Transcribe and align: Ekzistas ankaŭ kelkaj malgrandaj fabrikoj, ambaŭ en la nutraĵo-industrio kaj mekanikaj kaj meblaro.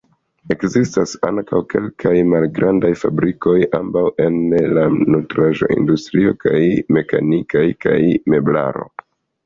Ekzistas 0.53 1.11
ankaŭ 1.27 1.59
kelkaj 1.73 2.13
malgrandaj 2.31 2.91
fabrikoj, 3.03 3.55
ambaŭ 3.81 4.05
en 4.27 4.41
la 4.79 4.89
nutraĵo-industrio 4.97 6.37
kaj 6.49 6.59
mekanikaj 6.99 7.67
kaj 7.87 7.99
meblaro. 8.35 8.95